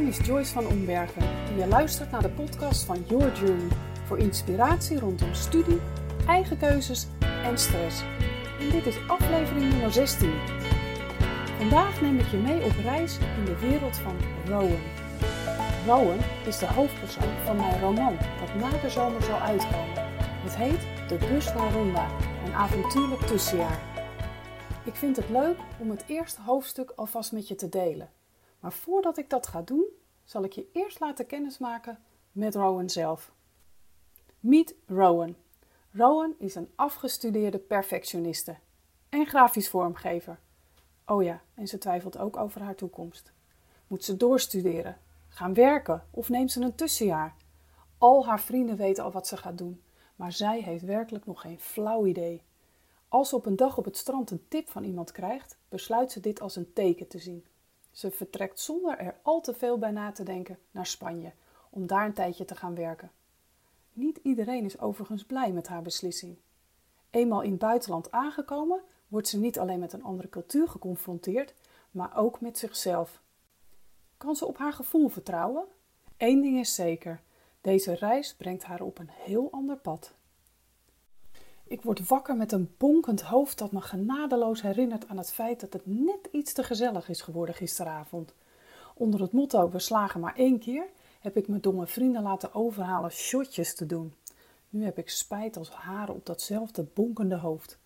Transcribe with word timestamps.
naam 0.00 0.08
is 0.08 0.26
Joyce 0.26 0.52
van 0.52 0.66
Ombergen 0.66 1.22
en 1.22 1.56
je 1.56 1.66
luistert 1.66 2.10
naar 2.10 2.22
de 2.22 2.30
podcast 2.30 2.84
van 2.84 3.04
Your 3.06 3.32
Journey 3.32 3.68
voor 4.06 4.18
inspiratie 4.18 4.98
rondom 4.98 5.34
studie, 5.34 5.80
eigen 6.26 6.58
keuzes 6.58 7.06
en 7.20 7.58
stress. 7.58 8.02
En 8.60 8.70
dit 8.70 8.86
is 8.86 9.08
aflevering 9.08 9.70
nummer 9.70 9.92
16. 9.92 10.32
Vandaag 11.58 12.00
neem 12.00 12.18
ik 12.18 12.26
je 12.26 12.36
mee 12.36 12.64
op 12.64 12.72
reis 12.82 13.18
in 13.38 13.44
de 13.44 13.58
wereld 13.58 13.96
van 13.96 14.16
Rowan. 14.46 14.82
Rowan 15.86 16.18
is 16.46 16.58
de 16.58 16.66
hoofdpersoon 16.66 17.44
van 17.44 17.56
mijn 17.56 17.80
roman 17.80 18.16
dat 18.40 18.54
na 18.54 18.78
de 18.78 18.90
zomer 18.90 19.22
zal 19.22 19.38
uitkomen. 19.38 20.08
Het 20.42 20.56
heet 20.56 21.08
De 21.08 21.26
Bus 21.28 21.44
van 21.44 21.72
Ronda, 21.72 22.08
een 22.44 22.52
avontuurlijk 22.52 23.20
tussenjaar. 23.20 23.80
Ik 24.84 24.94
vind 24.94 25.16
het 25.16 25.28
leuk 25.28 25.56
om 25.78 25.90
het 25.90 26.04
eerste 26.06 26.40
hoofdstuk 26.40 26.92
alvast 26.96 27.32
met 27.32 27.48
je 27.48 27.54
te 27.54 27.68
delen. 27.68 28.10
Maar 28.60 28.72
voordat 28.72 29.18
ik 29.18 29.30
dat 29.30 29.46
ga 29.46 29.62
doen, 29.62 29.86
zal 30.30 30.44
ik 30.44 30.52
je 30.52 30.68
eerst 30.72 31.00
laten 31.00 31.26
kennismaken 31.26 31.98
met 32.32 32.54
Rowan 32.54 32.90
zelf. 32.90 33.32
Meet 34.40 34.74
Rowan. 34.86 35.34
Rowan 35.92 36.34
is 36.38 36.54
een 36.54 36.70
afgestudeerde 36.74 37.58
perfectioniste 37.58 38.56
en 39.08 39.26
grafisch 39.26 39.68
vormgever. 39.68 40.38
Oh 41.06 41.22
ja, 41.22 41.42
en 41.54 41.68
ze 41.68 41.78
twijfelt 41.78 42.18
ook 42.18 42.36
over 42.36 42.60
haar 42.62 42.74
toekomst. 42.74 43.32
Moet 43.86 44.04
ze 44.04 44.16
doorstuderen, 44.16 44.98
gaan 45.28 45.54
werken 45.54 46.06
of 46.10 46.28
neemt 46.28 46.52
ze 46.52 46.60
een 46.60 46.74
tussenjaar? 46.74 47.34
Al 47.98 48.26
haar 48.26 48.40
vrienden 48.40 48.76
weten 48.76 49.04
al 49.04 49.10
wat 49.10 49.26
ze 49.26 49.36
gaat 49.36 49.58
doen, 49.58 49.82
maar 50.16 50.32
zij 50.32 50.62
heeft 50.62 50.84
werkelijk 50.84 51.26
nog 51.26 51.40
geen 51.40 51.60
flauw 51.60 52.06
idee. 52.06 52.42
Als 53.08 53.28
ze 53.28 53.36
op 53.36 53.46
een 53.46 53.56
dag 53.56 53.78
op 53.78 53.84
het 53.84 53.96
strand 53.96 54.30
een 54.30 54.44
tip 54.48 54.68
van 54.68 54.84
iemand 54.84 55.12
krijgt, 55.12 55.58
besluit 55.68 56.12
ze 56.12 56.20
dit 56.20 56.40
als 56.40 56.56
een 56.56 56.72
teken 56.72 57.08
te 57.08 57.18
zien. 57.18 57.44
Ze 57.90 58.10
vertrekt 58.10 58.60
zonder 58.60 58.98
er 58.98 59.16
al 59.22 59.40
te 59.40 59.54
veel 59.54 59.78
bij 59.78 59.90
na 59.90 60.12
te 60.12 60.22
denken 60.22 60.58
naar 60.70 60.86
Spanje 60.86 61.32
om 61.70 61.86
daar 61.86 62.06
een 62.06 62.12
tijdje 62.12 62.44
te 62.44 62.54
gaan 62.54 62.74
werken. 62.74 63.10
Niet 63.92 64.20
iedereen 64.22 64.64
is 64.64 64.78
overigens 64.78 65.24
blij 65.24 65.52
met 65.52 65.68
haar 65.68 65.82
beslissing. 65.82 66.36
Eenmaal 67.10 67.42
in 67.42 67.50
het 67.50 67.58
buitenland 67.58 68.10
aangekomen, 68.10 68.80
wordt 69.08 69.28
ze 69.28 69.38
niet 69.38 69.58
alleen 69.58 69.78
met 69.78 69.92
een 69.92 70.02
andere 70.02 70.28
cultuur 70.28 70.68
geconfronteerd, 70.68 71.54
maar 71.90 72.16
ook 72.16 72.40
met 72.40 72.58
zichzelf. 72.58 73.22
Kan 74.16 74.36
ze 74.36 74.46
op 74.46 74.58
haar 74.58 74.72
gevoel 74.72 75.08
vertrouwen? 75.08 75.64
Eén 76.16 76.40
ding 76.40 76.58
is 76.58 76.74
zeker: 76.74 77.22
deze 77.60 77.94
reis 77.94 78.34
brengt 78.34 78.64
haar 78.64 78.80
op 78.80 78.98
een 78.98 79.10
heel 79.10 79.48
ander 79.50 79.76
pad. 79.76 80.14
Ik 81.70 81.82
word 81.82 82.08
wakker 82.08 82.36
met 82.36 82.52
een 82.52 82.74
bonkend 82.78 83.22
hoofd 83.22 83.58
dat 83.58 83.72
me 83.72 83.80
genadeloos 83.80 84.62
herinnert 84.62 85.08
aan 85.08 85.18
het 85.18 85.32
feit 85.32 85.60
dat 85.60 85.72
het 85.72 85.82
net 85.86 86.28
iets 86.30 86.52
te 86.52 86.62
gezellig 86.62 87.08
is 87.08 87.20
geworden 87.20 87.54
gisteravond. 87.54 88.34
Onder 88.94 89.20
het 89.20 89.32
motto 89.32 89.70
we 89.70 89.78
slagen 89.78 90.20
maar 90.20 90.36
één 90.36 90.58
keer 90.58 90.86
heb 91.20 91.36
ik 91.36 91.48
mijn 91.48 91.86
vrienden 91.86 92.22
laten 92.22 92.54
overhalen 92.54 93.10
shotjes 93.10 93.74
te 93.74 93.86
doen. 93.86 94.14
Nu 94.68 94.84
heb 94.84 94.98
ik 94.98 95.10
spijt 95.10 95.56
als 95.56 95.70
haren 95.70 96.14
op 96.14 96.26
datzelfde 96.26 96.86
bonkende 96.94 97.36
hoofd. 97.36 97.78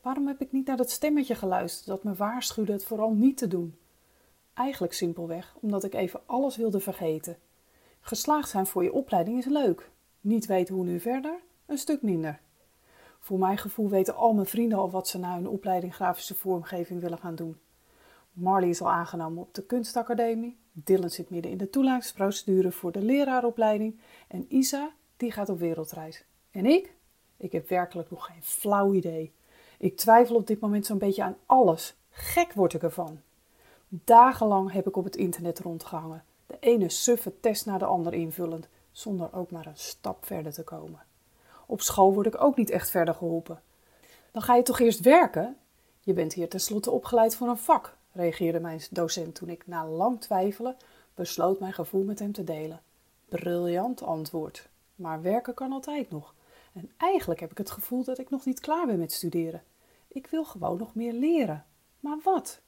Waarom 0.00 0.26
heb 0.26 0.40
ik 0.40 0.52
niet 0.52 0.66
naar 0.66 0.76
dat 0.76 0.90
stemmetje 0.90 1.34
geluisterd 1.34 1.86
dat 1.86 2.04
me 2.04 2.14
waarschuwde 2.14 2.72
het 2.72 2.84
vooral 2.84 3.12
niet 3.12 3.36
te 3.36 3.48
doen? 3.48 3.78
Eigenlijk 4.54 4.92
simpelweg 4.92 5.56
omdat 5.60 5.84
ik 5.84 5.94
even 5.94 6.20
alles 6.26 6.56
wilde 6.56 6.80
vergeten. 6.80 7.36
Geslaagd 8.00 8.48
zijn 8.48 8.66
voor 8.66 8.82
je 8.82 8.92
opleiding 8.92 9.38
is 9.38 9.44
leuk. 9.44 9.90
Niet 10.20 10.46
weten 10.46 10.74
hoe 10.74 10.84
nu 10.84 11.00
verder, 11.00 11.40
een 11.66 11.78
stuk 11.78 12.02
minder. 12.02 12.40
Voor 13.28 13.38
mijn 13.38 13.58
gevoel 13.58 13.88
weten 13.88 14.16
al 14.16 14.32
mijn 14.32 14.46
vrienden 14.46 14.78
al 14.78 14.90
wat 14.90 15.08
ze 15.08 15.18
na 15.18 15.34
hun 15.34 15.48
opleiding 15.48 15.94
grafische 15.94 16.34
vormgeving 16.34 17.00
willen 17.00 17.18
gaan 17.18 17.34
doen. 17.34 17.56
Marley 18.32 18.68
is 18.68 18.82
al 18.82 18.90
aangenomen 18.90 19.42
op 19.42 19.54
de 19.54 19.62
kunstacademie. 19.62 20.56
Dylan 20.72 21.10
zit 21.10 21.30
midden 21.30 21.50
in 21.50 21.58
de 21.58 21.70
toelatingsprocedure 21.70 22.72
voor 22.72 22.92
de 22.92 23.02
leraaropleiding. 23.02 24.00
En 24.28 24.46
Isa, 24.48 24.90
die 25.16 25.32
gaat 25.32 25.48
op 25.48 25.58
wereldreis. 25.58 26.24
En 26.50 26.66
ik? 26.66 26.94
Ik 27.36 27.52
heb 27.52 27.68
werkelijk 27.68 28.10
nog 28.10 28.26
geen 28.26 28.42
flauw 28.42 28.92
idee. 28.92 29.32
Ik 29.78 29.96
twijfel 29.96 30.36
op 30.36 30.46
dit 30.46 30.60
moment 30.60 30.86
zo'n 30.86 30.98
beetje 30.98 31.22
aan 31.22 31.36
alles. 31.46 31.96
Gek 32.10 32.52
word 32.52 32.74
ik 32.74 32.82
ervan. 32.82 33.20
Dagenlang 33.88 34.72
heb 34.72 34.86
ik 34.86 34.96
op 34.96 35.04
het 35.04 35.16
internet 35.16 35.58
rondgehangen. 35.58 36.24
De 36.46 36.56
ene 36.60 36.88
suffe 36.88 37.40
test 37.40 37.66
naar 37.66 37.78
de 37.78 37.84
ander 37.84 38.14
invullend, 38.14 38.68
zonder 38.90 39.34
ook 39.34 39.50
maar 39.50 39.66
een 39.66 39.76
stap 39.76 40.24
verder 40.26 40.52
te 40.52 40.64
komen. 40.64 41.07
Op 41.70 41.80
school 41.80 42.14
word 42.14 42.26
ik 42.26 42.42
ook 42.42 42.56
niet 42.56 42.70
echt 42.70 42.90
verder 42.90 43.14
geholpen. 43.14 43.62
Dan 44.32 44.42
ga 44.42 44.54
je 44.54 44.62
toch 44.62 44.78
eerst 44.78 45.00
werken? 45.00 45.56
Je 46.00 46.12
bent 46.12 46.32
hier 46.32 46.48
tenslotte 46.48 46.90
opgeleid 46.90 47.36
voor 47.36 47.48
een 47.48 47.58
vak, 47.58 47.96
reageerde 48.12 48.60
mijn 48.60 48.80
docent 48.90 49.34
toen 49.34 49.48
ik 49.48 49.66
na 49.66 49.86
lang 49.86 50.20
twijfelen 50.20 50.76
besloot 51.14 51.60
mijn 51.60 51.72
gevoel 51.72 52.04
met 52.04 52.18
hem 52.18 52.32
te 52.32 52.44
delen. 52.44 52.80
Briljant 53.28 54.02
antwoord. 54.02 54.68
Maar 54.94 55.22
werken 55.22 55.54
kan 55.54 55.72
altijd 55.72 56.10
nog. 56.10 56.34
En 56.72 56.90
eigenlijk 56.96 57.40
heb 57.40 57.50
ik 57.50 57.58
het 57.58 57.70
gevoel 57.70 58.04
dat 58.04 58.18
ik 58.18 58.30
nog 58.30 58.44
niet 58.44 58.60
klaar 58.60 58.86
ben 58.86 58.98
met 58.98 59.12
studeren. 59.12 59.62
Ik 60.08 60.26
wil 60.26 60.44
gewoon 60.44 60.78
nog 60.78 60.94
meer 60.94 61.12
leren. 61.12 61.64
Maar 62.00 62.18
wat? 62.24 62.60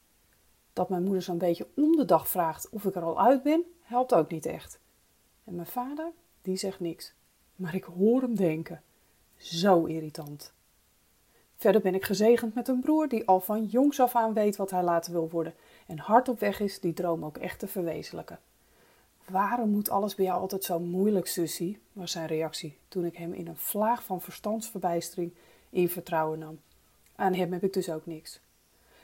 Dat 0.72 0.88
mijn 0.88 1.04
moeder 1.04 1.22
zo'n 1.22 1.38
beetje 1.38 1.68
om 1.76 1.96
de 1.96 2.04
dag 2.04 2.28
vraagt 2.28 2.68
of 2.68 2.84
ik 2.84 2.94
er 2.94 3.02
al 3.02 3.20
uit 3.20 3.42
ben, 3.42 3.64
helpt 3.82 4.14
ook 4.14 4.30
niet 4.30 4.46
echt. 4.46 4.78
En 5.44 5.54
mijn 5.54 5.66
vader, 5.66 6.12
die 6.42 6.56
zegt 6.56 6.80
niks. 6.80 7.14
Maar 7.56 7.74
ik 7.74 7.84
hoor 7.84 8.20
hem 8.20 8.34
denken. 8.34 8.82
Zo 9.40 9.84
irritant. 9.84 10.52
Verder 11.56 11.80
ben 11.80 11.94
ik 11.94 12.04
gezegend 12.04 12.54
met 12.54 12.68
een 12.68 12.80
broer 12.80 13.08
die 13.08 13.26
al 13.26 13.40
van 13.40 13.64
jongs 13.64 14.00
af 14.00 14.14
aan 14.14 14.32
weet 14.32 14.56
wat 14.56 14.70
hij 14.70 14.82
later 14.82 15.12
wil 15.12 15.30
worden 15.30 15.54
en 15.86 15.98
hard 15.98 16.28
op 16.28 16.40
weg 16.40 16.60
is 16.60 16.80
die 16.80 16.92
droom 16.92 17.24
ook 17.24 17.36
echt 17.36 17.58
te 17.58 17.68
verwezenlijken. 17.68 18.38
Waarom 19.28 19.70
moet 19.70 19.90
alles 19.90 20.14
bij 20.14 20.24
jou 20.24 20.40
altijd 20.40 20.64
zo 20.64 20.78
moeilijk, 20.78 21.26
Sussie? 21.26 21.78
was 21.92 22.10
zijn 22.10 22.26
reactie 22.26 22.78
toen 22.88 23.04
ik 23.04 23.16
hem 23.16 23.32
in 23.32 23.46
een 23.46 23.56
vlaag 23.56 24.04
van 24.04 24.20
verstandsverbijstering 24.20 25.34
in 25.70 25.88
vertrouwen 25.88 26.38
nam. 26.38 26.60
Aan 27.16 27.34
hem 27.34 27.52
heb 27.52 27.62
ik 27.62 27.72
dus 27.72 27.90
ook 27.90 28.06
niks. 28.06 28.40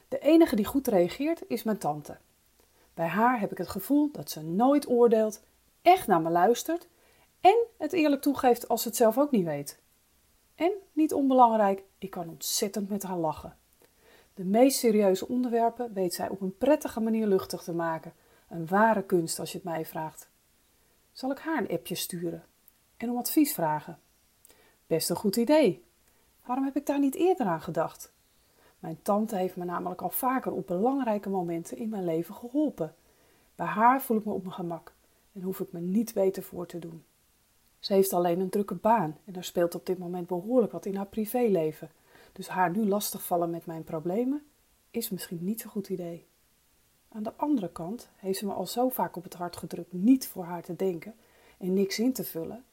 De 0.08 0.18
enige 0.18 0.56
die 0.56 0.64
goed 0.64 0.86
reageert 0.86 1.42
is 1.48 1.62
mijn 1.62 1.78
tante. 1.78 2.16
Bij 2.94 3.06
haar 3.06 3.40
heb 3.40 3.50
ik 3.50 3.58
het 3.58 3.68
gevoel 3.68 4.10
dat 4.12 4.30
ze 4.30 4.42
nooit 4.42 4.88
oordeelt, 4.88 5.42
echt 5.82 6.06
naar 6.06 6.20
me 6.20 6.30
luistert 6.30 6.86
en 7.40 7.56
het 7.78 7.92
eerlijk 7.92 8.22
toegeeft 8.22 8.68
als 8.68 8.82
ze 8.82 8.88
het 8.88 8.96
zelf 8.96 9.18
ook 9.18 9.30
niet 9.30 9.44
weet. 9.44 9.78
En, 10.56 10.72
niet 10.92 11.12
onbelangrijk, 11.12 11.82
ik 11.98 12.10
kan 12.10 12.28
ontzettend 12.28 12.88
met 12.88 13.02
haar 13.02 13.18
lachen. 13.18 13.56
De 14.34 14.44
meest 14.44 14.78
serieuze 14.78 15.28
onderwerpen 15.28 15.92
weet 15.92 16.14
zij 16.14 16.28
op 16.28 16.40
een 16.40 16.56
prettige 16.56 17.00
manier 17.00 17.26
luchtig 17.26 17.62
te 17.62 17.72
maken. 17.72 18.12
Een 18.48 18.66
ware 18.66 19.02
kunst 19.02 19.38
als 19.38 19.52
je 19.52 19.58
het 19.58 19.66
mij 19.66 19.86
vraagt. 19.86 20.28
Zal 21.12 21.30
ik 21.30 21.38
haar 21.38 21.58
een 21.58 21.68
appje 21.70 21.94
sturen 21.94 22.44
en 22.96 23.10
om 23.10 23.16
advies 23.16 23.54
vragen? 23.54 23.98
Best 24.86 25.10
een 25.10 25.16
goed 25.16 25.36
idee. 25.36 25.84
Waarom 26.44 26.64
heb 26.64 26.76
ik 26.76 26.86
daar 26.86 26.98
niet 26.98 27.14
eerder 27.14 27.46
aan 27.46 27.62
gedacht? 27.62 28.12
Mijn 28.78 29.02
tante 29.02 29.36
heeft 29.36 29.56
me 29.56 29.64
namelijk 29.64 30.02
al 30.02 30.10
vaker 30.10 30.52
op 30.52 30.66
belangrijke 30.66 31.28
momenten 31.28 31.76
in 31.76 31.88
mijn 31.88 32.04
leven 32.04 32.34
geholpen. 32.34 32.94
Bij 33.54 33.66
haar 33.66 34.02
voel 34.02 34.16
ik 34.16 34.24
me 34.24 34.32
op 34.32 34.42
mijn 34.42 34.54
gemak 34.54 34.92
en 35.32 35.42
hoef 35.42 35.60
ik 35.60 35.72
me 35.72 35.80
niet 35.80 36.14
beter 36.14 36.42
voor 36.42 36.66
te 36.66 36.78
doen. 36.78 37.04
Ze 37.86 37.92
heeft 37.92 38.12
alleen 38.12 38.40
een 38.40 38.50
drukke 38.50 38.74
baan 38.74 39.16
en 39.24 39.36
er 39.36 39.44
speelt 39.44 39.74
op 39.74 39.86
dit 39.86 39.98
moment 39.98 40.26
behoorlijk 40.26 40.72
wat 40.72 40.86
in 40.86 40.96
haar 40.96 41.06
privéleven. 41.06 41.90
Dus 42.32 42.48
haar 42.48 42.70
nu 42.70 42.88
lastigvallen 42.88 43.50
met 43.50 43.66
mijn 43.66 43.84
problemen 43.84 44.46
is 44.90 45.10
misschien 45.10 45.44
niet 45.44 45.60
zo'n 45.60 45.70
goed 45.70 45.88
idee. 45.88 46.26
Aan 47.08 47.22
de 47.22 47.32
andere 47.36 47.72
kant 47.72 48.08
heeft 48.16 48.38
ze 48.38 48.46
me 48.46 48.52
al 48.52 48.66
zo 48.66 48.88
vaak 48.88 49.16
op 49.16 49.22
het 49.22 49.34
hart 49.34 49.56
gedrukt 49.56 49.92
niet 49.92 50.26
voor 50.26 50.44
haar 50.44 50.62
te 50.62 50.76
denken 50.76 51.14
en 51.58 51.74
niks 51.74 51.98
in 51.98 52.12
te 52.12 52.24
vullen. 52.24 52.64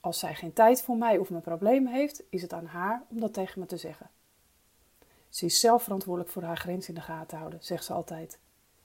Als 0.00 0.18
zij 0.18 0.34
geen 0.34 0.52
tijd 0.52 0.82
voor 0.82 0.96
mij 0.96 1.18
of 1.18 1.30
mijn 1.30 1.42
problemen 1.42 1.92
heeft, 1.92 2.22
is 2.28 2.42
het 2.42 2.52
aan 2.52 2.66
haar 2.66 3.02
om 3.08 3.20
dat 3.20 3.32
tegen 3.32 3.60
me 3.60 3.66
te 3.66 3.76
zeggen. 3.76 4.10
Ze 5.28 5.44
is 5.44 5.60
zelf 5.60 5.82
verantwoordelijk 5.82 6.32
voor 6.32 6.42
haar 6.42 6.58
grens 6.58 6.88
in 6.88 6.94
de 6.94 7.00
gaten 7.00 7.38
houden, 7.38 7.58
zegt 7.62 7.84
ze 7.84 7.92
altijd. 7.92 8.38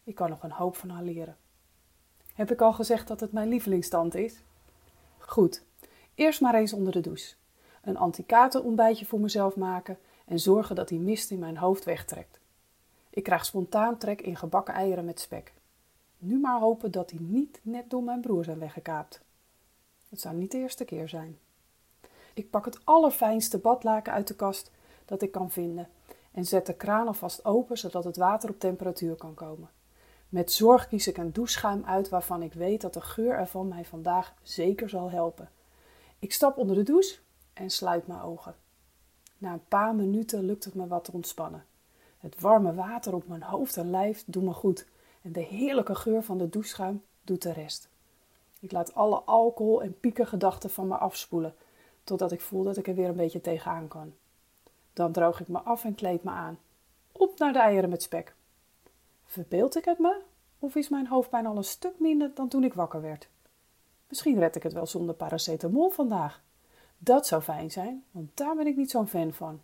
Ik 0.03 0.16
kan 0.16 0.29
nog 0.29 0.44
een 0.44 0.51
hoop 0.51 0.75
van 0.75 0.90
haar 0.90 1.03
leren. 1.03 1.37
Heb 2.34 2.52
ik 2.52 2.61
al 2.61 2.73
gezegd 2.73 3.08
dat 3.08 3.20
het 3.20 3.32
mijn 3.32 3.49
lievelingsstand 3.49 4.16
is? 4.16 4.43
Goed, 5.17 5.67
eerst 6.20 6.42
maar 6.42 6.56
eens 6.56 6.74
onder 6.74 6.94
de 6.94 7.00
douche. 7.00 7.36
Een 7.84 7.98
antikater 7.98 8.64
ontbijtje 8.64 9.06
voor 9.06 9.20
mezelf 9.20 9.56
maken 9.56 9.98
en 10.26 10.40
zorgen 10.40 10.76
dat 10.76 10.88
die 10.88 11.00
mist 11.00 11.32
in 11.32 11.40
mijn 11.40 11.58
hoofd 11.58 11.86
wegtrekt. 11.86 12.40
Ik 13.10 13.24
krijg 13.24 13.46
spontaan 13.46 13.98
trek 13.98 14.22
in 14.22 14.36
gebakken 14.36 14.74
eieren 14.74 15.06
met 15.06 15.20
spek. 15.20 15.54
Nu 16.18 16.40
maar 16.40 16.60
hopen 16.60 16.92
dat 16.92 17.10
die 17.10 17.22
niet 17.22 17.60
net 17.62 17.90
door 17.90 18.04
mijn 18.04 18.22
broer 18.22 18.44
zijn 18.44 18.60
weggekaapt. 18.60 19.22
Het 20.10 20.22
zou 20.22 20.36
niet 20.36 20.52
de 20.52 20.58
eerste 20.58 20.86
keer 20.86 21.10
zijn. 21.10 21.40
Ik 22.34 22.50
pak 22.50 22.66
het 22.66 22.80
allerfijnste 22.84 23.58
badlaken 23.58 24.14
uit 24.14 24.28
de 24.28 24.36
kast 24.36 24.72
dat 25.06 25.22
ik 25.22 25.32
kan 25.32 25.52
vinden 25.52 25.88
en 26.32 26.46
zet 26.46 26.66
de 26.66 26.74
kraan 26.74 27.08
alvast 27.08 27.46
open 27.46 27.78
zodat 27.78 28.04
het 28.04 28.18
water 28.18 28.50
op 28.50 28.60
temperatuur 28.60 29.16
kan 29.16 29.34
komen. 29.34 29.70
Met 30.30 30.52
zorg 30.52 30.88
kies 30.88 31.08
ik 31.08 31.18
een 31.18 31.34
doucheschuim 31.34 31.84
uit 31.86 32.10
waarvan 32.10 32.44
ik 32.44 32.54
weet 32.54 32.82
dat 32.82 32.94
de 32.94 33.02
geur 33.02 33.34
ervan 33.34 33.68
mij 33.68 33.86
vandaag 33.86 34.34
zeker 34.42 34.90
zal 34.90 35.12
helpen. 35.12 35.50
Ik 36.20 36.34
stap 36.34 36.58
onder 36.58 36.76
de 36.76 36.84
douche 36.84 37.18
en 37.54 37.70
sluit 37.70 38.08
mijn 38.08 38.22
ogen. 38.22 38.56
Na 39.38 39.54
een 39.54 39.68
paar 39.68 39.96
minuten 39.96 40.44
lukt 40.44 40.64
het 40.64 40.74
me 40.74 40.88
wat 40.88 41.04
te 41.04 41.12
ontspannen. 41.12 41.66
Het 42.18 42.40
warme 42.40 42.74
water 42.74 43.14
op 43.14 43.28
mijn 43.28 43.44
hoofd 43.44 43.78
en 43.78 43.90
lijf 43.90 44.24
doet 44.26 44.44
me 44.44 44.54
goed 44.54 44.88
en 45.22 45.32
de 45.32 45.40
heerlijke 45.40 45.96
geur 45.96 46.24
van 46.24 46.38
de 46.38 46.50
doucheschuim 46.50 47.04
doet 47.24 47.42
de 47.42 47.54
rest. 47.54 47.90
Ik 48.60 48.72
laat 48.72 48.94
alle 48.94 49.16
alcohol 49.16 49.82
en 49.82 50.00
piekergedachten 50.00 50.70
van 50.70 50.88
me 50.88 50.96
afspoelen, 50.96 51.56
totdat 52.04 52.32
ik 52.32 52.42
voel 52.42 52.64
dat 52.64 52.78
ik 52.78 52.88
er 52.88 52.96
weer 52.96 53.10
een 53.10 53.16
beetje 53.16 53.42
tegenaan 53.42 53.88
kan. 53.88 54.14
Dan 54.94 55.12
droog 55.12 55.40
ik 55.40 55.48
me 55.48 55.60
af 55.60 55.84
en 55.84 55.96
kleed 55.96 56.24
me 56.24 56.30
aan. 56.30 56.60
Op 57.12 57.40
naar 57.40 57.54
de 57.54 57.60
eieren 57.60 57.90
met 57.90 58.02
spek. 58.02 58.36
Verbeeld 59.26 59.76
ik 59.76 59.86
het 59.86 60.00
me? 60.00 60.22
Of 60.60 60.76
is 60.76 60.90
mijn 60.90 61.08
hoofdpijn 61.08 61.46
al 61.46 61.58
een 61.58 61.64
stuk 61.64 62.00
minder 62.00 62.32
dan 62.34 62.48
toen 62.48 62.64
ik 62.64 62.74
wakker 62.74 63.02
werd? 63.02 63.28
Misschien 64.09 64.40
red 64.40 64.56
ik 64.56 64.64
het 64.64 64.73
wel 64.73 64.85
zonder 64.85 65.16
paracetamol 65.16 65.90
vandaag. 65.90 66.41
Dat 66.97 67.28
zou 67.28 67.41
fijn 67.41 67.72
zijn, 67.72 68.03
want 68.11 68.38
daar 68.38 68.56
ben 68.56 68.67
ik 68.67 68.76
niet 68.76 68.91
zo'n 68.91 69.08
fan 69.08 69.34
van. 69.34 69.61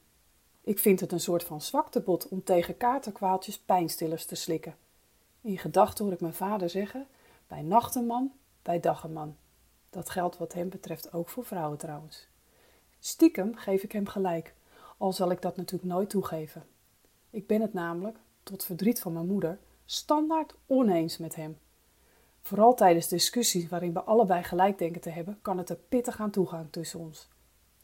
Ik 0.62 0.80
vind 0.80 1.00
het 1.00 1.12
een 1.12 1.19
soort 1.19 1.44
van 1.44 1.62
zwaktebod 1.62 2.27
om 2.27 2.44
tegen 2.44 2.77
katerkwaaltjes 2.77 3.59
pijnstillers 3.59 4.25
te 4.25 4.36
slikken. 4.36 4.75
In 5.42 5.57
gedachten 5.57 6.06
hoor 6.06 6.13
ik 6.13 6.21
mijn 6.21 6.33
vader 6.33 6.69
zeggen: 6.69 7.07
bij 7.47 7.62
nacht 7.62 7.95
een 7.95 8.06
man, 8.06 8.31
bij 8.62 8.80
dag 8.80 9.03
een 9.03 9.13
man. 9.13 9.36
Dat 9.89 10.09
geldt 10.09 10.38
wat 10.38 10.53
hem 10.53 10.69
betreft 10.69 11.13
ook 11.13 11.30
voor 11.30 11.45
vrouwen 11.45 11.77
trouwens. 11.77 12.27
Stiekem 13.00 13.56
geef 13.56 13.83
ik 13.83 13.92
hem 13.92 14.07
gelijk, 14.07 14.53
al 14.97 15.13
zal 15.13 15.31
ik 15.31 15.42
dat 15.42 15.56
natuurlijk 15.56 15.92
nooit 15.92 16.09
toegeven. 16.09 16.63
Ik 17.30 17.47
ben 17.47 17.62
het 17.62 17.74
namelijk, 17.74 18.18
tot 18.44 18.63
verdriet 18.63 19.00
van 19.00 19.13
mijn 19.13 19.27
moeder, 19.27 19.59
standaard 19.86 20.56
oneens 20.65 21.18
met 21.18 21.36
hem. 21.36 21.57
Vooral 22.45 22.74
tijdens 22.74 23.07
discussies 23.07 23.69
waarin 23.69 23.94
we 23.94 24.03
allebei 24.03 24.44
gelijk 24.44 24.77
denken 24.77 25.01
te 25.01 25.09
hebben, 25.09 25.39
kan 25.42 25.57
het 25.57 25.69
er 25.69 25.77
pittig 25.89 26.19
aan 26.19 26.31
toegaan 26.31 26.69
tussen 26.69 27.00
ons. 27.00 27.30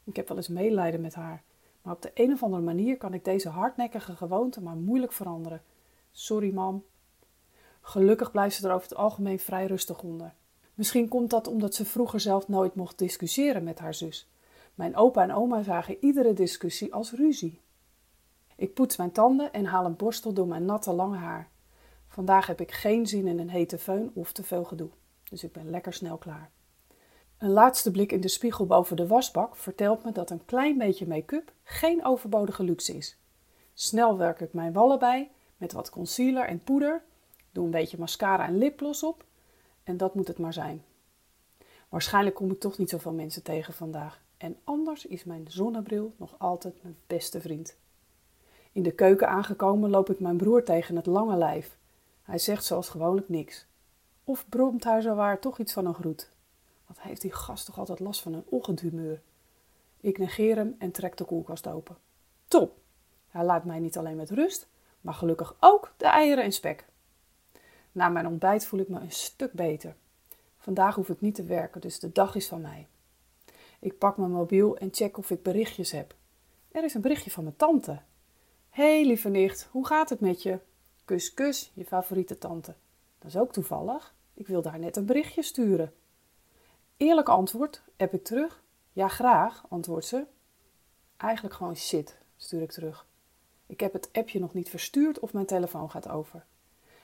Ik 0.04 0.16
heb 0.16 0.28
wel 0.28 0.36
eens 0.36 0.48
medelijden 0.48 1.00
met 1.00 1.14
haar, 1.14 1.42
maar 1.82 1.94
op 1.94 2.02
de 2.02 2.10
een 2.14 2.32
of 2.32 2.42
andere 2.42 2.62
manier 2.62 2.96
kan 2.96 3.14
ik 3.14 3.24
deze 3.24 3.48
hardnekkige 3.48 4.16
gewoonte 4.16 4.62
maar 4.62 4.76
moeilijk 4.76 5.12
veranderen. 5.12 5.62
Sorry, 6.12 6.52
mam. 6.52 6.84
Gelukkig 7.80 8.30
blijft 8.30 8.56
ze 8.56 8.68
er 8.68 8.74
over 8.74 8.88
het 8.88 8.98
algemeen 8.98 9.38
vrij 9.38 9.66
rustig 9.66 10.02
onder. 10.02 10.34
Misschien 10.74 11.08
komt 11.08 11.30
dat 11.30 11.46
omdat 11.46 11.74
ze 11.74 11.84
vroeger 11.84 12.20
zelf 12.20 12.48
nooit 12.48 12.74
mocht 12.74 12.98
discussiëren 12.98 13.64
met 13.64 13.78
haar 13.78 13.94
zus. 13.94 14.30
Mijn 14.74 14.96
opa 14.96 15.22
en 15.22 15.34
oma 15.34 15.62
zagen 15.62 15.96
iedere 16.00 16.32
discussie 16.32 16.94
als 16.94 17.12
ruzie. 17.12 17.60
Ik 18.56 18.74
poets 18.74 18.96
mijn 18.96 19.12
tanden 19.12 19.52
en 19.52 19.64
haal 19.64 19.84
een 19.84 19.96
borstel 19.96 20.32
door 20.32 20.48
mijn 20.48 20.64
natte 20.64 20.92
lange 20.92 21.16
haar. 21.16 21.51
Vandaag 22.12 22.46
heb 22.46 22.60
ik 22.60 22.72
geen 22.72 23.06
zin 23.06 23.26
in 23.26 23.38
een 23.38 23.50
hete 23.50 23.78
föhn 23.78 24.12
of 24.14 24.32
te 24.32 24.42
veel 24.42 24.64
gedoe, 24.64 24.88
dus 25.30 25.44
ik 25.44 25.52
ben 25.52 25.70
lekker 25.70 25.92
snel 25.92 26.16
klaar. 26.16 26.50
Een 27.38 27.50
laatste 27.50 27.90
blik 27.90 28.12
in 28.12 28.20
de 28.20 28.28
spiegel 28.28 28.66
boven 28.66 28.96
de 28.96 29.06
wasbak 29.06 29.56
vertelt 29.56 30.04
me 30.04 30.12
dat 30.12 30.30
een 30.30 30.44
klein 30.44 30.78
beetje 30.78 31.06
make-up 31.06 31.52
geen 31.62 32.04
overbodige 32.04 32.62
luxe 32.62 32.96
is. 32.96 33.18
Snel 33.74 34.18
werk 34.18 34.40
ik 34.40 34.52
mijn 34.52 34.72
wallen 34.72 34.98
bij 34.98 35.30
met 35.56 35.72
wat 35.72 35.90
concealer 35.90 36.44
en 36.44 36.58
poeder, 36.58 37.02
doe 37.52 37.64
een 37.64 37.70
beetje 37.70 37.98
mascara 37.98 38.46
en 38.46 38.58
lipgloss 38.58 39.02
op 39.02 39.24
en 39.82 39.96
dat 39.96 40.14
moet 40.14 40.28
het 40.28 40.38
maar 40.38 40.52
zijn. 40.52 40.84
Waarschijnlijk 41.88 42.36
kom 42.36 42.50
ik 42.50 42.60
toch 42.60 42.78
niet 42.78 42.90
zoveel 42.90 43.12
mensen 43.12 43.42
tegen 43.42 43.74
vandaag 43.74 44.22
en 44.36 44.56
anders 44.64 45.06
is 45.06 45.24
mijn 45.24 45.44
zonnebril 45.48 46.14
nog 46.16 46.34
altijd 46.38 46.82
mijn 46.82 46.96
beste 47.06 47.40
vriend. 47.40 47.76
In 48.72 48.82
de 48.82 48.92
keuken 48.92 49.28
aangekomen 49.28 49.90
loop 49.90 50.10
ik 50.10 50.20
mijn 50.20 50.36
broer 50.36 50.64
tegen 50.64 50.96
het 50.96 51.06
lange 51.06 51.36
lijf. 51.36 51.80
Hij 52.22 52.38
zegt 52.38 52.64
zoals 52.64 52.88
gewoonlijk 52.88 53.28
niks. 53.28 53.66
Of 54.24 54.48
bromt 54.48 54.84
hij 54.84 55.00
zowaar 55.00 55.40
toch 55.40 55.58
iets 55.58 55.72
van 55.72 55.86
een 55.86 55.94
groet. 55.94 56.30
Wat 56.86 57.00
heeft 57.00 57.20
die 57.20 57.32
gast 57.32 57.66
toch 57.66 57.78
altijd 57.78 58.00
last 58.00 58.20
van 58.20 58.32
een 58.32 58.44
ochtendhumeur? 58.48 59.22
Ik 60.00 60.18
negeer 60.18 60.56
hem 60.56 60.74
en 60.78 60.90
trek 60.90 61.16
de 61.16 61.24
koelkast 61.24 61.66
open. 61.66 61.96
Top! 62.48 62.78
Hij 63.28 63.44
laat 63.44 63.64
mij 63.64 63.78
niet 63.78 63.98
alleen 63.98 64.16
met 64.16 64.30
rust, 64.30 64.68
maar 65.00 65.14
gelukkig 65.14 65.56
ook 65.60 65.92
de 65.96 66.06
eieren 66.06 66.44
en 66.44 66.52
spek. 66.52 66.84
Na 67.92 68.08
mijn 68.08 68.26
ontbijt 68.26 68.66
voel 68.66 68.80
ik 68.80 68.88
me 68.88 69.00
een 69.00 69.12
stuk 69.12 69.52
beter. 69.52 69.96
Vandaag 70.58 70.94
hoef 70.94 71.08
ik 71.08 71.20
niet 71.20 71.34
te 71.34 71.44
werken, 71.44 71.80
dus 71.80 71.98
de 71.98 72.12
dag 72.12 72.34
is 72.34 72.48
van 72.48 72.60
mij. 72.60 72.86
Ik 73.80 73.98
pak 73.98 74.16
mijn 74.16 74.30
mobiel 74.30 74.76
en 74.76 74.88
check 74.92 75.18
of 75.18 75.30
ik 75.30 75.42
berichtjes 75.42 75.90
heb. 75.90 76.14
Er 76.72 76.84
is 76.84 76.94
een 76.94 77.00
berichtje 77.00 77.30
van 77.30 77.44
mijn 77.44 77.56
tante. 77.56 78.00
Hey, 78.70 79.06
lieve 79.06 79.28
nicht, 79.28 79.68
hoe 79.70 79.86
gaat 79.86 80.08
het 80.08 80.20
met 80.20 80.42
je? 80.42 80.58
Kus, 81.04 81.34
kus, 81.34 81.70
je 81.74 81.84
favoriete 81.84 82.38
tante. 82.38 82.74
Dat 83.18 83.28
is 83.28 83.36
ook 83.36 83.52
toevallig. 83.52 84.14
Ik 84.34 84.46
wilde 84.46 84.68
haar 84.68 84.78
net 84.78 84.96
een 84.96 85.06
berichtje 85.06 85.42
sturen. 85.42 85.92
Eerlijk 86.96 87.28
antwoord, 87.28 87.82
heb 87.96 88.12
ik 88.12 88.24
terug. 88.24 88.62
Ja, 88.92 89.08
graag, 89.08 89.64
antwoordt 89.68 90.06
ze. 90.06 90.24
Eigenlijk 91.16 91.54
gewoon 91.54 91.76
shit, 91.76 92.18
stuur 92.36 92.62
ik 92.62 92.72
terug. 92.72 93.06
Ik 93.66 93.80
heb 93.80 93.92
het 93.92 94.08
appje 94.12 94.40
nog 94.40 94.54
niet 94.54 94.70
verstuurd 94.70 95.18
of 95.18 95.32
mijn 95.32 95.46
telefoon 95.46 95.90
gaat 95.90 96.08
over. 96.08 96.44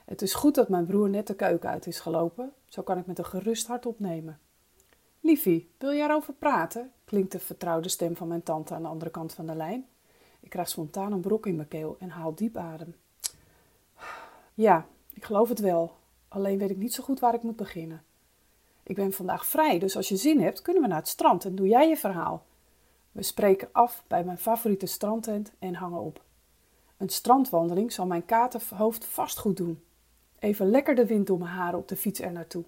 Het 0.04 0.22
is 0.22 0.34
goed 0.34 0.54
dat 0.54 0.68
mijn 0.68 0.86
broer 0.86 1.08
net 1.08 1.26
de 1.26 1.34
keuken 1.34 1.68
uit 1.68 1.86
is 1.86 2.00
gelopen, 2.00 2.52
zo 2.68 2.82
kan 2.82 2.98
ik 2.98 3.06
met 3.06 3.18
een 3.18 3.24
gerust 3.24 3.66
hart 3.66 3.86
opnemen. 3.86 4.40
Liefie, 5.20 5.70
wil 5.78 5.92
jij 5.92 6.04
erover 6.04 6.34
praten? 6.34 6.92
klinkt 7.04 7.32
de 7.32 7.38
vertrouwde 7.38 7.88
stem 7.88 8.16
van 8.16 8.28
mijn 8.28 8.42
tante 8.42 8.74
aan 8.74 8.82
de 8.82 8.88
andere 8.88 9.10
kant 9.10 9.32
van 9.32 9.46
de 9.46 9.54
lijn. 9.54 9.86
Ik 10.40 10.50
krijg 10.50 10.68
spontaan 10.68 11.12
een 11.12 11.20
brok 11.20 11.46
in 11.46 11.56
mijn 11.56 11.68
keel 11.68 11.96
en 11.98 12.10
haal 12.10 12.34
diep 12.34 12.56
adem. 12.56 12.94
Ja, 14.58 14.86
ik 15.12 15.24
geloof 15.24 15.48
het 15.48 15.58
wel. 15.58 15.92
Alleen 16.28 16.58
weet 16.58 16.70
ik 16.70 16.76
niet 16.76 16.94
zo 16.94 17.02
goed 17.02 17.20
waar 17.20 17.34
ik 17.34 17.42
moet 17.42 17.56
beginnen. 17.56 18.04
Ik 18.82 18.96
ben 18.96 19.12
vandaag 19.12 19.46
vrij, 19.46 19.78
dus 19.78 19.96
als 19.96 20.08
je 20.08 20.16
zin 20.16 20.40
hebt, 20.40 20.62
kunnen 20.62 20.82
we 20.82 20.88
naar 20.88 20.98
het 20.98 21.08
strand 21.08 21.44
en 21.44 21.54
doe 21.54 21.68
jij 21.68 21.88
je 21.88 21.96
verhaal. 21.96 22.44
We 23.12 23.22
spreken 23.22 23.68
af 23.72 24.04
bij 24.06 24.24
mijn 24.24 24.38
favoriete 24.38 24.86
strandtent 24.86 25.52
en 25.58 25.74
hangen 25.74 26.00
op. 26.00 26.22
Een 26.96 27.08
strandwandeling 27.08 27.92
zal 27.92 28.06
mijn 28.06 28.24
katerhoofd 28.24 29.04
vast 29.04 29.38
goed 29.38 29.56
doen. 29.56 29.82
Even 30.38 30.70
lekker 30.70 30.94
de 30.94 31.06
wind 31.06 31.26
door 31.26 31.38
mijn 31.38 31.50
haren 31.50 31.78
op 31.78 31.88
de 31.88 31.96
fiets 31.96 32.20
er 32.20 32.32
naartoe. 32.32 32.64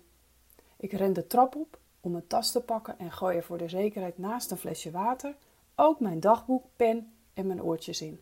Ik 0.76 0.92
ren 0.92 1.12
de 1.12 1.26
trap 1.26 1.56
op 1.56 1.78
om 2.00 2.10
mijn 2.10 2.26
tas 2.26 2.52
te 2.52 2.60
pakken 2.60 2.98
en 2.98 3.12
gooi 3.12 3.36
er 3.36 3.44
voor 3.44 3.58
de 3.58 3.68
zekerheid 3.68 4.18
naast 4.18 4.50
een 4.50 4.58
flesje 4.58 4.90
water 4.90 5.36
ook 5.74 6.00
mijn 6.00 6.20
dagboek, 6.20 6.64
pen 6.76 7.12
en 7.34 7.46
mijn 7.46 7.62
oortjes 7.62 8.00
in. 8.00 8.20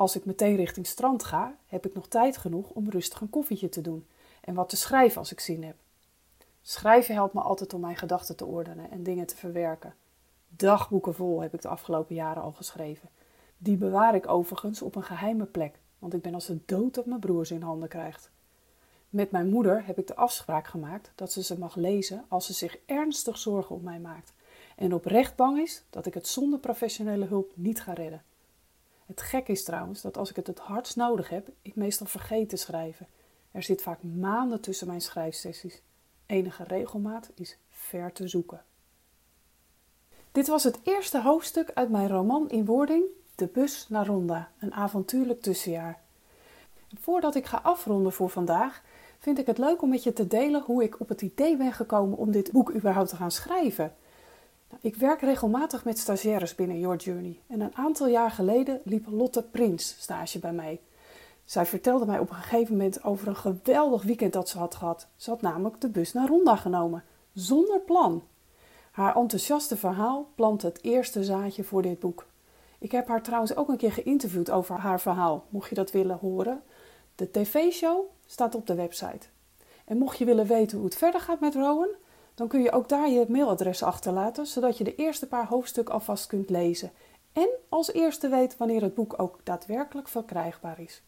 Als 0.00 0.16
ik 0.16 0.24
meteen 0.24 0.56
richting 0.56 0.86
strand 0.86 1.24
ga, 1.24 1.56
heb 1.66 1.86
ik 1.86 1.94
nog 1.94 2.08
tijd 2.08 2.36
genoeg 2.36 2.70
om 2.70 2.90
rustig 2.90 3.20
een 3.20 3.30
koffietje 3.30 3.68
te 3.68 3.80
doen 3.80 4.06
en 4.40 4.54
wat 4.54 4.68
te 4.68 4.76
schrijven 4.76 5.18
als 5.18 5.32
ik 5.32 5.40
zin 5.40 5.64
heb. 5.64 5.76
Schrijven 6.62 7.14
helpt 7.14 7.34
me 7.34 7.40
altijd 7.40 7.74
om 7.74 7.80
mijn 7.80 7.96
gedachten 7.96 8.36
te 8.36 8.44
ordenen 8.44 8.90
en 8.90 9.02
dingen 9.02 9.26
te 9.26 9.36
verwerken. 9.36 9.94
Dagboeken 10.48 11.14
vol 11.14 11.40
heb 11.40 11.54
ik 11.54 11.62
de 11.62 11.68
afgelopen 11.68 12.14
jaren 12.14 12.42
al 12.42 12.52
geschreven. 12.52 13.08
Die 13.58 13.76
bewaar 13.76 14.14
ik 14.14 14.28
overigens 14.28 14.82
op 14.82 14.94
een 14.94 15.02
geheime 15.02 15.44
plek, 15.44 15.78
want 15.98 16.14
ik 16.14 16.22
ben 16.22 16.34
als 16.34 16.48
een 16.48 16.62
dood 16.66 16.94
dat 16.94 17.06
mijn 17.06 17.20
broer 17.20 17.46
ze 17.46 17.54
in 17.54 17.62
handen 17.62 17.88
krijgt. 17.88 18.30
Met 19.08 19.30
mijn 19.30 19.48
moeder 19.48 19.86
heb 19.86 19.98
ik 19.98 20.06
de 20.06 20.16
afspraak 20.16 20.66
gemaakt 20.66 21.12
dat 21.14 21.32
ze 21.32 21.42
ze 21.42 21.58
mag 21.58 21.74
lezen 21.74 22.24
als 22.28 22.46
ze 22.46 22.52
zich 22.52 22.78
ernstig 22.86 23.38
zorgen 23.38 23.76
om 23.76 23.82
mij 23.82 24.00
maakt 24.00 24.32
en 24.76 24.94
oprecht 24.94 25.36
bang 25.36 25.58
is 25.58 25.82
dat 25.90 26.06
ik 26.06 26.14
het 26.14 26.26
zonder 26.26 26.58
professionele 26.58 27.24
hulp 27.24 27.52
niet 27.54 27.80
ga 27.82 27.92
redden. 27.92 28.22
Het 29.10 29.22
gek 29.22 29.48
is 29.48 29.64
trouwens 29.64 30.00
dat 30.00 30.16
als 30.16 30.30
ik 30.30 30.36
het 30.36 30.46
het 30.46 30.58
hardst 30.58 30.96
nodig 30.96 31.28
heb, 31.28 31.48
ik 31.62 31.76
meestal 31.76 32.06
vergeet 32.06 32.48
te 32.48 32.56
schrijven. 32.56 33.06
Er 33.52 33.62
zit 33.62 33.82
vaak 33.82 34.02
maanden 34.02 34.60
tussen 34.60 34.86
mijn 34.86 35.00
schrijfsessies. 35.00 35.82
Enige 36.26 36.64
regelmaat 36.64 37.30
is 37.34 37.58
ver 37.70 38.12
te 38.12 38.28
zoeken. 38.28 38.64
Dit 40.32 40.46
was 40.46 40.64
het 40.64 40.78
eerste 40.82 41.22
hoofdstuk 41.22 41.70
uit 41.74 41.90
mijn 41.90 42.08
roman 42.08 42.50
in 42.50 42.64
wording 42.64 43.04
De 43.34 43.46
bus 43.46 43.88
naar 43.88 44.06
Ronda, 44.06 44.50
een 44.58 44.74
avontuurlijk 44.74 45.42
tussenjaar. 45.42 46.00
Voordat 47.00 47.34
ik 47.34 47.46
ga 47.46 47.60
afronden 47.62 48.12
voor 48.12 48.30
vandaag, 48.30 48.82
vind 49.18 49.38
ik 49.38 49.46
het 49.46 49.58
leuk 49.58 49.82
om 49.82 49.88
met 49.88 50.02
je 50.02 50.12
te 50.12 50.26
delen 50.26 50.62
hoe 50.62 50.82
ik 50.82 51.00
op 51.00 51.08
het 51.08 51.22
idee 51.22 51.56
ben 51.56 51.72
gekomen 51.72 52.18
om 52.18 52.30
dit 52.30 52.52
boek 52.52 52.74
überhaupt 52.74 53.08
te 53.08 53.16
gaan 53.16 53.30
schrijven. 53.30 53.94
Ik 54.82 54.96
werk 54.96 55.20
regelmatig 55.20 55.84
met 55.84 55.98
stagiaires 55.98 56.54
binnen 56.54 56.78
Your 56.78 56.96
Journey 56.96 57.40
en 57.46 57.60
een 57.60 57.76
aantal 57.76 58.06
jaar 58.06 58.30
geleden 58.30 58.80
liep 58.84 59.06
Lotte 59.08 59.42
Prins 59.42 59.96
stage 59.98 60.38
bij 60.38 60.52
mij. 60.52 60.80
Zij 61.44 61.66
vertelde 61.66 62.06
mij 62.06 62.18
op 62.18 62.30
een 62.30 62.36
gegeven 62.36 62.76
moment 62.76 63.04
over 63.04 63.28
een 63.28 63.36
geweldig 63.36 64.02
weekend 64.02 64.32
dat 64.32 64.48
ze 64.48 64.58
had 64.58 64.74
gehad. 64.74 65.08
Ze 65.16 65.30
had 65.30 65.42
namelijk 65.42 65.80
de 65.80 65.88
bus 65.88 66.12
naar 66.12 66.28
Ronda 66.28 66.56
genomen, 66.56 67.04
zonder 67.32 67.80
plan. 67.80 68.22
Haar 68.90 69.16
enthousiaste 69.16 69.76
verhaal 69.76 70.28
plant 70.34 70.62
het 70.62 70.82
eerste 70.82 71.24
zaadje 71.24 71.64
voor 71.64 71.82
dit 71.82 71.98
boek. 71.98 72.26
Ik 72.78 72.92
heb 72.92 73.08
haar 73.08 73.22
trouwens 73.22 73.56
ook 73.56 73.68
een 73.68 73.76
keer 73.76 73.92
geïnterviewd 73.92 74.50
over 74.50 74.74
haar 74.74 75.00
verhaal, 75.00 75.44
mocht 75.48 75.68
je 75.68 75.74
dat 75.74 75.90
willen 75.90 76.18
horen. 76.20 76.62
De 77.14 77.30
tv-show 77.30 78.04
staat 78.26 78.54
op 78.54 78.66
de 78.66 78.74
website. 78.74 79.26
En 79.84 79.98
mocht 79.98 80.18
je 80.18 80.24
willen 80.24 80.46
weten 80.46 80.76
hoe 80.76 80.86
het 80.86 80.96
verder 80.96 81.20
gaat 81.20 81.40
met 81.40 81.54
Rowan, 81.54 81.88
dan 82.40 82.48
kun 82.48 82.62
je 82.62 82.72
ook 82.72 82.88
daar 82.88 83.10
je 83.10 83.24
mailadres 83.28 83.82
achterlaten, 83.82 84.46
zodat 84.46 84.78
je 84.78 84.84
de 84.84 84.94
eerste 84.94 85.26
paar 85.26 85.46
hoofdstukken 85.46 85.94
alvast 85.94 86.26
kunt 86.26 86.50
lezen. 86.50 86.90
En 87.32 87.48
als 87.68 87.92
eerste 87.92 88.28
weet 88.28 88.56
wanneer 88.56 88.82
het 88.82 88.94
boek 88.94 89.14
ook 89.16 89.40
daadwerkelijk 89.44 90.08
verkrijgbaar 90.08 90.80
is. 90.80 91.02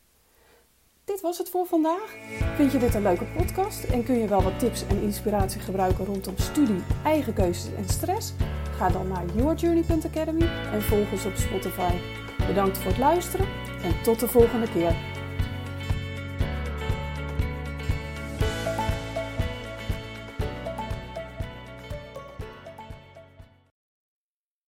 Dit 1.05 1.21
was 1.21 1.39
het 1.39 1.49
voor 1.49 1.67
vandaag. 1.67 2.15
Vind 2.57 2.73
je 2.73 2.79
dit 2.79 2.95
een 2.95 3.03
leuke 3.03 3.25
podcast 3.37 3.85
en 3.85 4.05
kun 4.05 4.19
je 4.19 4.29
wel 4.29 4.43
wat 4.43 4.59
tips 4.59 4.87
en 4.87 5.03
inspiratie 5.03 5.61
gebruiken 5.61 6.05
rondom 6.05 6.37
studie, 6.37 6.83
eigen 7.05 7.35
keuzes 7.35 7.75
en 7.75 7.89
stress? 7.89 8.33
Ga 8.77 8.89
dan 8.89 9.09
naar 9.09 9.25
yourjourney.academy 9.35 10.47
en 10.73 10.83
volg 10.83 11.13
ons 11.13 11.27
op 11.27 11.35
Spotify. 11.35 11.93
Bedankt 12.47 12.79
voor 12.79 12.91
het 12.91 13.01
luisteren 13.01 13.47
en 13.83 14.03
tot 14.03 14.21
de 14.21 14.29
volgende 14.29 14.71
keer. 14.71 15.12